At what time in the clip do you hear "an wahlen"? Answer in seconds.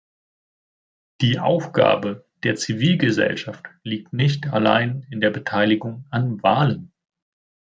6.09-6.91